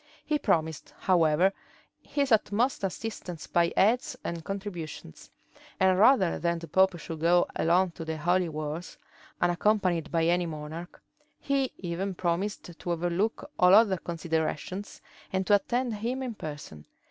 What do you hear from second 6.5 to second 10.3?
the pope should go alone to the holy wars, unaccompanied by